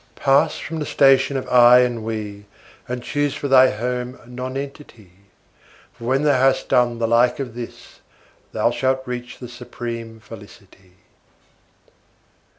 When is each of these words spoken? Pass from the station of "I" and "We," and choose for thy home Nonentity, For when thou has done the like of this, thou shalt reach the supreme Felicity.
Pass 0.15 0.57
from 0.57 0.79
the 0.79 0.85
station 0.87 1.37
of 1.37 1.47
"I" 1.47 1.81
and 1.81 2.03
"We," 2.03 2.45
and 2.87 3.03
choose 3.03 3.35
for 3.35 3.47
thy 3.47 3.69
home 3.69 4.17
Nonentity, 4.25 5.11
For 5.93 6.05
when 6.05 6.23
thou 6.23 6.39
has 6.39 6.63
done 6.63 6.97
the 6.97 7.07
like 7.07 7.39
of 7.39 7.53
this, 7.53 7.99
thou 8.51 8.71
shalt 8.71 9.03
reach 9.05 9.37
the 9.37 9.47
supreme 9.47 10.19
Felicity. 10.19 10.93